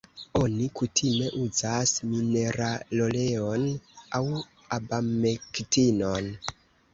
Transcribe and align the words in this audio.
Oni 0.37 0.67
kutime 0.77 1.27
uzas 1.43 1.93
mineraloleon 2.13 3.67
aŭ 4.21 4.23
abamektinon. 4.79 6.33